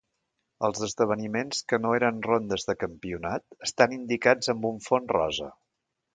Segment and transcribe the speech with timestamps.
[0.69, 5.53] Els esdeveniments que no eren rondes de campionat estan indicats amb un fons rosa.